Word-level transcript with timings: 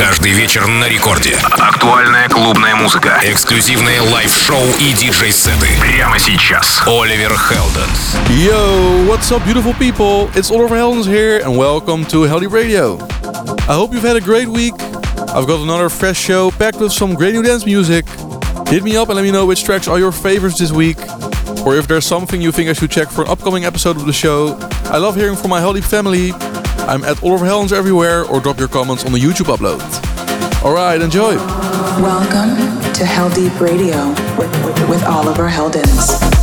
Каждый 0.00 0.32
вечер 0.32 0.66
на 0.66 0.88
рекорде. 0.88 1.36
Актуальная 1.58 2.26
клубная 2.30 2.74
музыка. 2.74 3.20
Эксклюзивные 3.22 4.00
лайв-шоу 4.00 4.64
и 4.78 4.94
диджей-сеты. 4.94 5.68
Прямо 5.78 6.18
сейчас. 6.18 6.80
Оливер 6.86 7.36
Хелденс. 7.36 8.16
Yo, 8.30 9.04
what's 9.06 9.30
up, 9.30 9.44
beautiful 9.44 9.74
people? 9.74 10.30
It's 10.34 10.50
Oliver 10.50 10.76
Heldens 10.76 11.04
here, 11.04 11.42
and 11.44 11.54
welcome 11.54 12.06
to 12.06 12.22
Heldeep 12.22 12.50
Radio. 12.50 12.96
I 13.68 13.74
hope 13.74 13.92
you've 13.92 14.02
had 14.02 14.16
a 14.16 14.22
great 14.22 14.48
week. 14.48 14.72
I've 15.34 15.46
got 15.46 15.60
another 15.60 15.90
fresh 15.90 16.16
show 16.16 16.50
packed 16.50 16.80
with 16.80 16.92
some 16.92 17.14
great 17.14 17.34
new 17.34 17.42
dance 17.42 17.66
music. 17.66 18.06
Hit 18.68 18.82
me 18.82 18.96
up 18.96 19.10
and 19.10 19.16
let 19.16 19.22
me 19.22 19.30
know 19.30 19.44
which 19.44 19.64
tracks 19.64 19.86
are 19.86 19.98
your 19.98 20.12
favorites 20.12 20.58
this 20.58 20.72
week. 20.72 20.96
Or 21.66 21.76
if 21.76 21.86
there's 21.86 22.06
something 22.06 22.40
you 22.40 22.52
think 22.52 22.70
I 22.70 22.72
should 22.72 22.90
check 22.90 23.10
for 23.10 23.24
an 23.24 23.28
upcoming 23.28 23.66
episode 23.66 23.98
of 23.98 24.06
the 24.06 24.14
show. 24.14 24.56
I 24.84 24.96
love 24.96 25.14
hearing 25.14 25.36
from 25.36 25.50
my 25.50 25.60
Heldeep 25.60 25.84
family. 25.84 26.32
I'm 26.90 27.04
at 27.04 27.22
Oliver 27.22 27.46
Heldens 27.46 27.72
everywhere, 27.72 28.24
or 28.24 28.40
drop 28.40 28.58
your 28.58 28.66
comments 28.66 29.04
on 29.04 29.12
the 29.12 29.18
YouTube 29.20 29.46
upload. 29.46 29.80
Alright, 30.64 31.00
enjoy! 31.00 31.36
Welcome 32.02 32.56
to 32.94 33.04
Heldeep 33.04 33.60
Radio 33.60 34.08
with 34.88 35.04
Oliver 35.04 35.48
Heldens. 35.48 36.39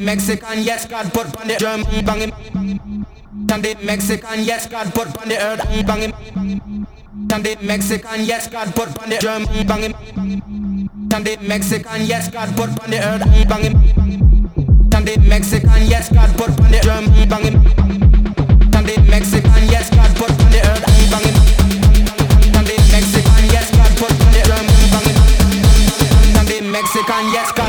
Mexican, 0.00 0.62
yes, 0.62 0.86
God 0.86 1.12
put 1.12 1.26
on 1.36 1.48
the 1.48 1.56
German 1.56 1.84
banging. 2.04 2.32
And 3.52 3.62
the 3.62 3.76
Mexican, 3.84 4.44
yes, 4.44 4.66
God 4.66 4.94
put 4.94 5.08
on 5.20 5.28
the 5.28 5.36
earth 5.36 5.60
banging. 5.86 6.14
And 7.32 7.44
the 7.44 7.56
Mexican, 7.62 8.24
yes, 8.24 8.48
God 8.48 8.74
put 8.74 8.88
on 9.02 9.10
the 9.10 9.18
German 9.18 9.66
banging. 9.66 9.94
And 11.12 11.26
the 11.26 11.36
Mexican, 11.42 12.06
yes, 12.06 12.30
God 12.30 12.48
put 12.56 12.70
on 12.82 12.90
the 12.90 12.98
earth 12.98 13.24
banging. 13.48 13.76
And 14.94 15.06
the 15.06 15.18
Mexican, 15.28 15.86
yes, 15.86 16.08
God 16.08 16.30
put 16.36 16.48
on 16.48 16.70
the 16.70 16.80
German 16.80 17.28
banging. 17.28 17.56
And 18.74 18.86
the 18.88 18.96
Mexican, 19.10 19.68
yes, 19.68 19.90
God 19.90 20.16
put 20.16 20.30
on 20.30 20.50
the 20.50 20.60
earth 20.64 20.84
banging. 21.12 21.36
And 22.56 22.66
the 22.66 22.76
Mexican, 22.90 23.44
yes, 23.52 23.70
God 23.70 23.92
banging. 24.00 24.30
And 26.40 26.72
Mexican, 26.72 27.32
yes. 27.32 27.59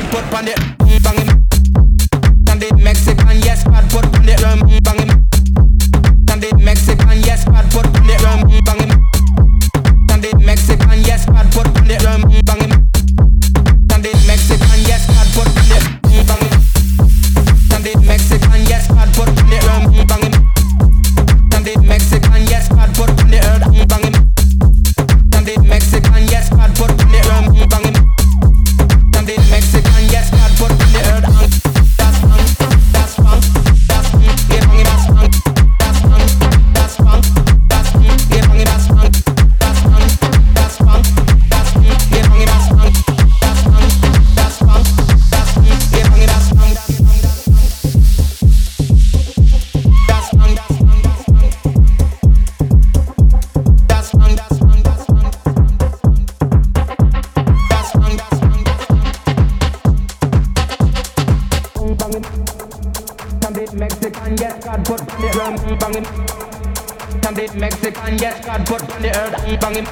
put 68.82 68.96
on 68.96 69.02
the 69.02 69.10
earth, 69.10 69.36
bang 69.62 69.76
him. 69.76 69.86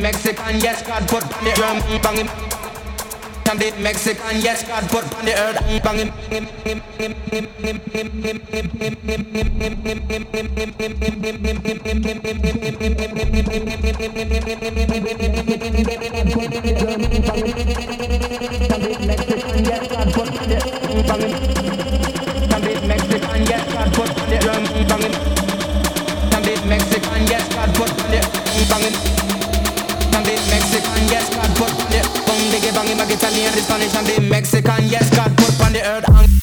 Mexican, 0.00 0.60
yes, 0.60 0.82
God 0.86 1.08
put 1.08 1.22
on 1.22 1.44
the 1.44 1.50
earth, 1.50 2.02
bang 2.02 2.16
him. 2.16 2.28
And 3.50 3.82
Mexican, 3.82 4.40
yes, 4.40 4.66
God 4.66 4.88
put 4.88 5.04
on 5.14 5.24
the 5.24 5.32
earth, 5.32 5.58
bang 5.82 5.98
him. 5.98 6.12
Mexican, 19.12 19.62
yes, 19.64 19.88
God 19.88 20.12
put 20.14 20.28
on 20.28 20.48
the 20.48 20.58
bang 21.02 21.22
him. 21.22 22.88
Mexican, 22.88 23.40
yes, 23.46 23.72
God 23.72 23.88
put 23.94 24.10
on 24.10 24.28
the 24.30 24.36
earth, 24.48 24.88
bang 24.88 25.02
him. 25.02 25.41
Mexican, 26.72 27.26
yes, 27.26 27.46
God 27.52 27.74
put 27.74 27.90
on 28.02 28.14
it, 28.14 28.24
banging. 28.70 28.96
And 30.16 30.24
the 30.24 30.34
Mexican, 30.48 31.04
yes, 31.12 31.28
God 31.34 31.50
put 31.60 31.68
on 31.68 31.92
it, 31.92 32.06
bang, 32.24 32.44
diggy, 32.48 32.72
banging, 32.72 32.96
my 32.96 33.04
Italian, 33.04 33.52
the 33.52 33.60
Spanish, 33.60 33.94
and 33.94 34.06
the 34.06 34.20
Mexican, 34.22 34.88
yes, 34.88 35.10
God 35.14 35.36
put 35.36 35.60
on 35.60 35.72
the 35.74 35.82
earth. 35.84 36.41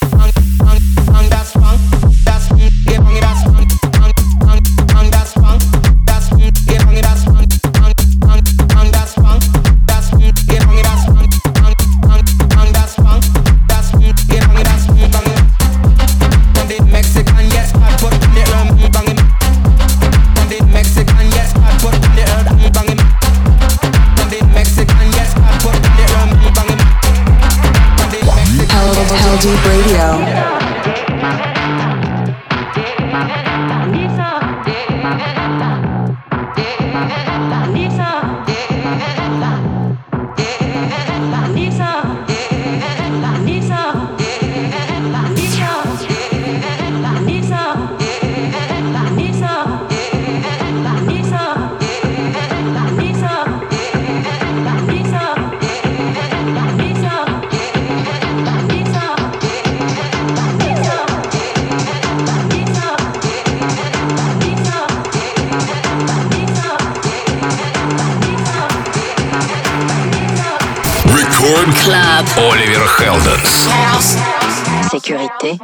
Sécurité. 74.92 75.60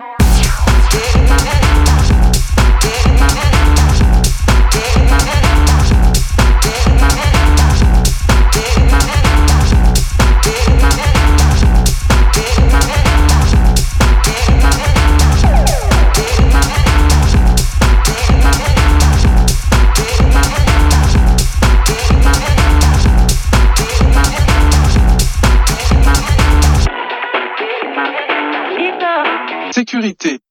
Sécurité. 30.05 30.44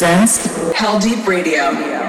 Presents 0.00 0.46
Heldeep 0.72 1.26
Radio. 1.26 1.99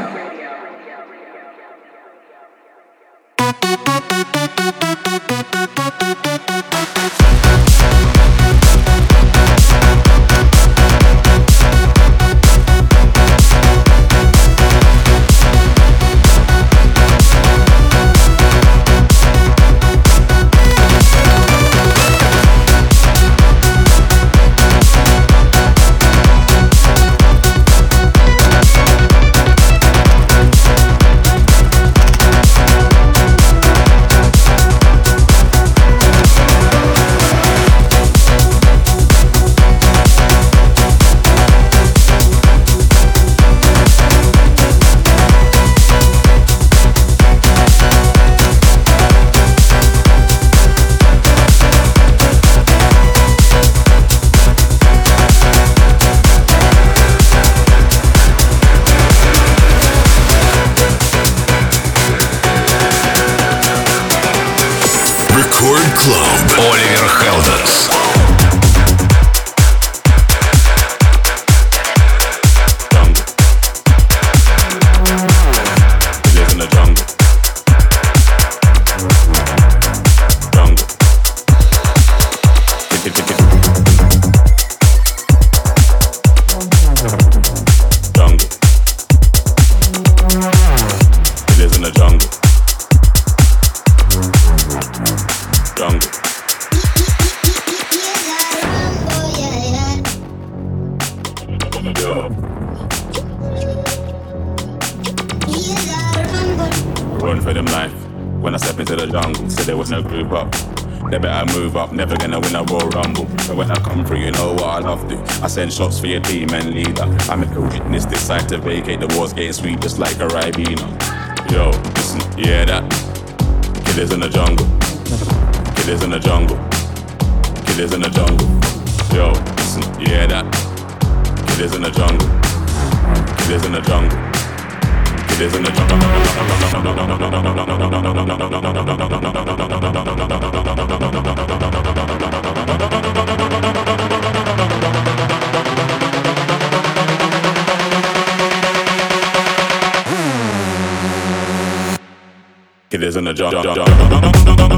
Killers 153.12 153.18
in 153.18 153.26
the 153.26 153.34
jungle. 153.34 154.71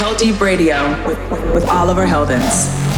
Heldeep 0.00 0.40
Radio 0.40 0.88
with, 1.06 1.18
with 1.52 1.68
Oliver 1.68 2.06
Heldens. 2.06 2.89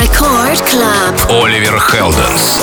Record 0.00 0.58
club. 0.64 1.14
Оливер 1.28 1.78
Хелденс. 1.78 2.62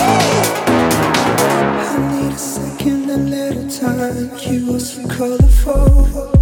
I 1.79 1.97
need 2.11 2.33
a 2.33 2.37
second 2.37 3.09
and 3.11 3.29
let 3.29 3.55
it 3.55 3.69
time. 3.79 4.31
You 4.41 4.79
so 4.79 5.07
colorful. 5.07 6.36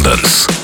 Waldens. 0.00 0.59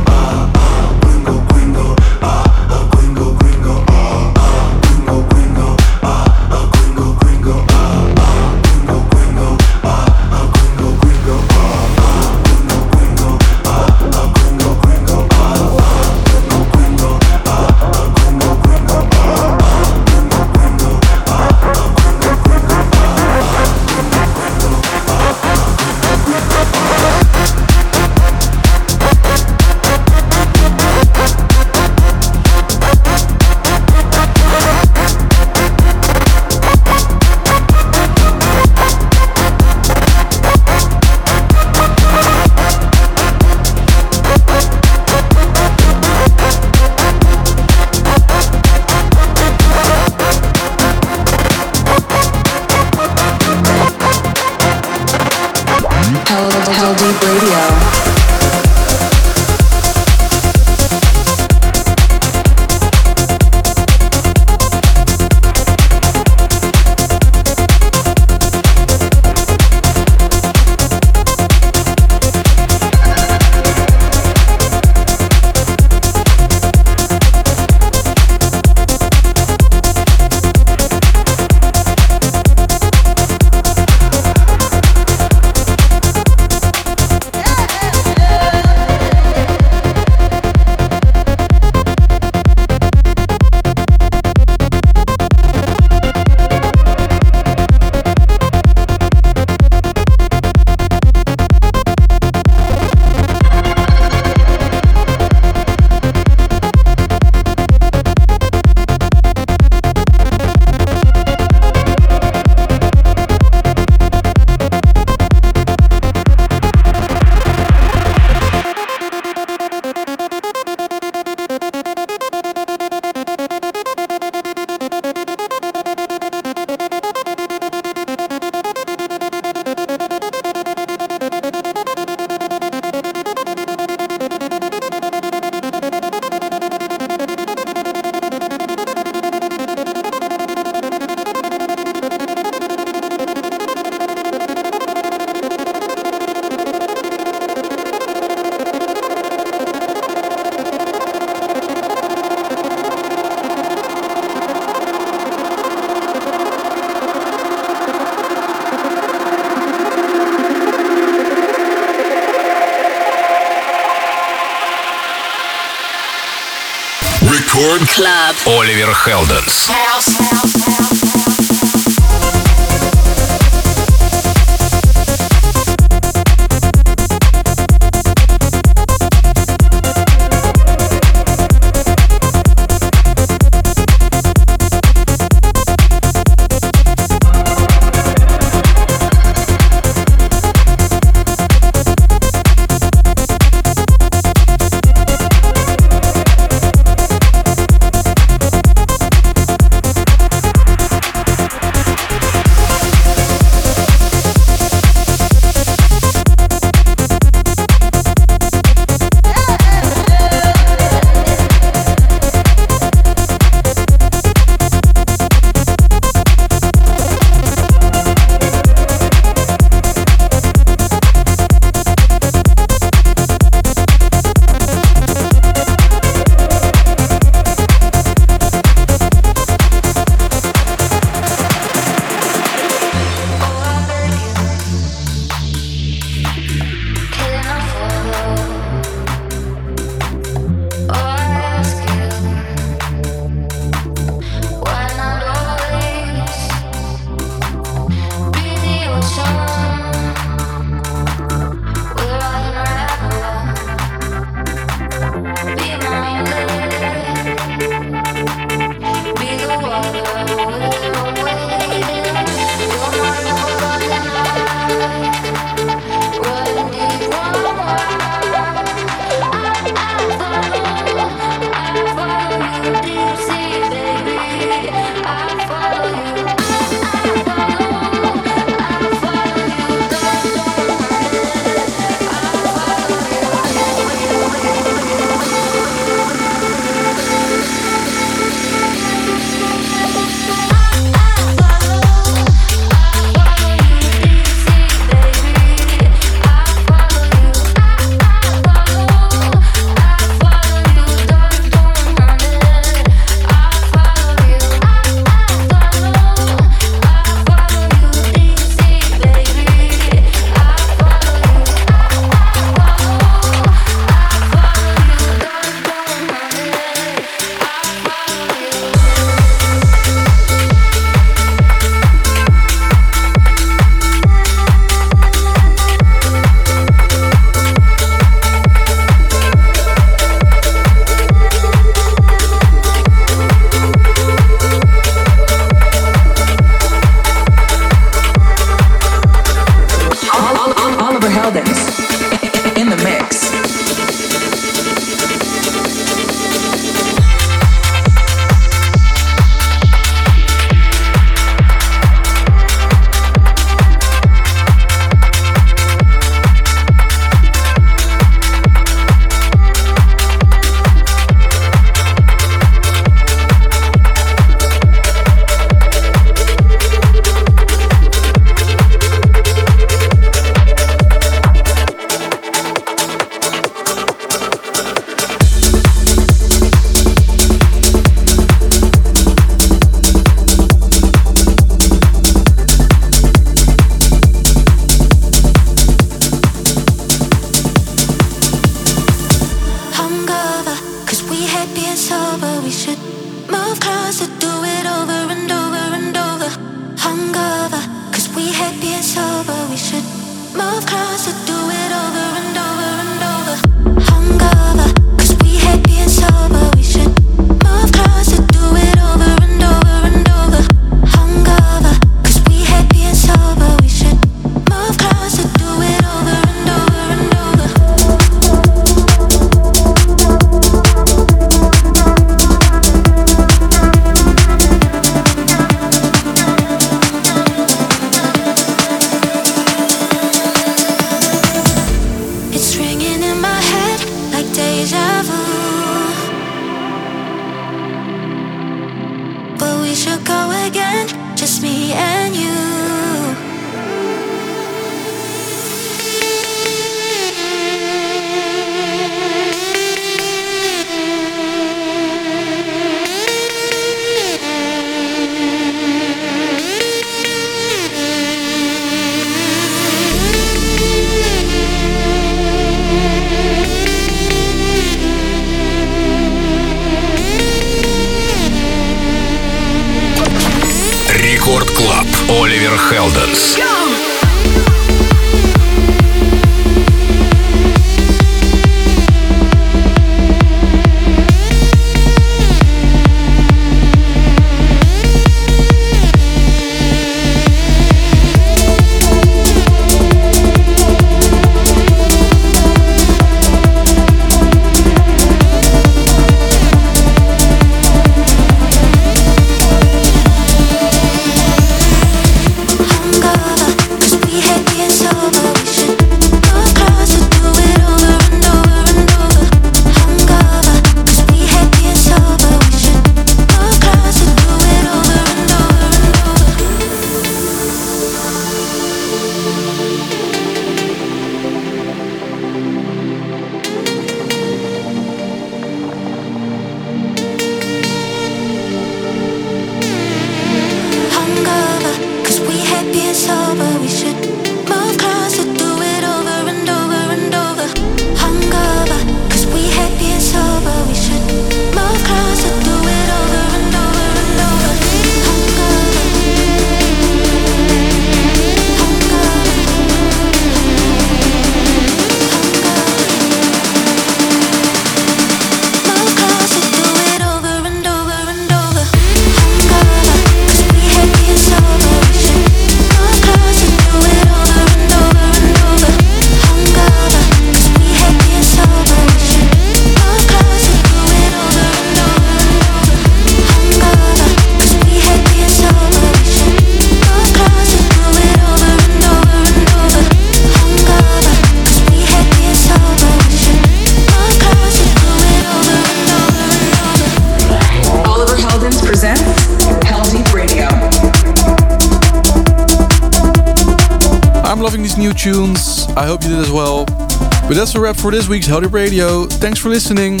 for 597.86 597.92
this 597.92 598.08
week's 598.08 598.26
Heldeep 598.26 598.52
Radio. 598.52 599.06
Thanks 599.06 599.38
for 599.38 599.48
listening. 599.48 600.00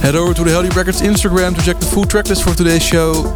Head 0.00 0.14
over 0.16 0.32
to 0.32 0.42
the 0.42 0.48
Heldeep 0.48 0.74
Records 0.74 1.02
Instagram 1.02 1.54
to 1.54 1.60
check 1.60 1.78
the 1.78 1.84
full 1.84 2.04
tracklist 2.04 2.42
for 2.42 2.56
today's 2.56 2.82
show. 2.82 3.30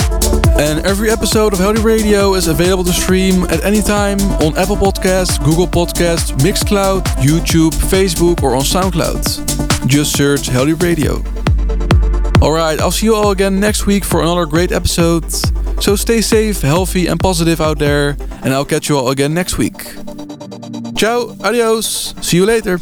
And 0.59 0.87
every 0.87 1.11
episode 1.11 1.53
of 1.53 1.59
Heldeep 1.59 1.85
Radio 1.85 2.33
is 2.33 2.47
available 2.49 2.85
to 2.85 2.95
stream 2.95 3.45
at 3.51 3.63
any 3.67 3.83
time 3.83 4.19
on 4.41 4.57
Apple 4.57 4.77
Podcasts, 4.77 5.39
Google 5.45 5.67
Podcasts, 5.67 6.33
Mixcloud, 6.39 7.03
YouTube, 7.21 7.73
Facebook, 7.75 8.43
or 8.43 8.55
on 8.55 8.63
SoundCloud. 8.63 9.87
Just 9.87 10.17
search 10.17 10.49
Heldeep 10.49 10.81
Radio. 10.81 11.17
Alright, 12.41 12.81
I'll 12.81 12.91
see 12.91 13.05
you 13.05 13.15
all 13.15 13.33
again 13.33 13.61
next 13.61 13.85
week 13.85 14.03
for 14.03 14.23
another 14.23 14.47
great 14.47 14.73
episode. 14.73 15.31
So 15.83 15.95
stay 15.95 16.23
safe, 16.23 16.63
healthy, 16.63 17.07
and 17.07 17.21
positive 17.21 17.61
out 17.61 17.79
there, 17.79 18.17
and 18.43 18.55
I'll 18.55 18.65
catch 18.65 18.89
you 18.89 18.97
all 18.97 19.11
again 19.11 19.35
next 19.35 19.59
week. 19.59 19.77
Ciao, 20.97 21.37
adios, 21.45 22.15
see 22.23 22.39
you 22.39 22.47
later. 22.47 22.79